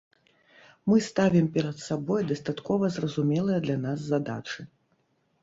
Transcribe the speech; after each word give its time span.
Мы 0.91 0.95
ставім 1.07 1.45
перад 1.57 1.77
сабой 1.89 2.21
дастаткова 2.31 2.91
зразумелыя 2.97 3.59
для 3.67 3.77
нас 3.85 3.99
задачы. 4.17 4.61